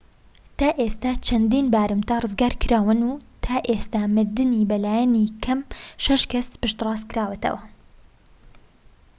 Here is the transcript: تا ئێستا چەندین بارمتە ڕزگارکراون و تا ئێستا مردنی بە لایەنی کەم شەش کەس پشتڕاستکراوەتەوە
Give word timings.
تا 0.57 0.69
ئێستا 0.79 1.11
چەندین 1.27 1.65
بارمتە 1.73 2.15
ڕزگارکراون 2.23 2.99
و 3.09 3.13
تا 3.43 3.55
ئێستا 3.69 4.01
مردنی 4.15 4.67
بە 4.69 4.77
لایەنی 4.83 5.33
کەم 5.43 5.59
شەش 6.03 6.21
کەس 6.31 6.47
پشتڕاستکراوەتەوە 6.61 7.61